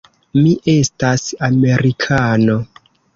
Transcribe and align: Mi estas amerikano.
Mi 0.37 0.53
estas 0.71 1.25
amerikano. 1.49 2.57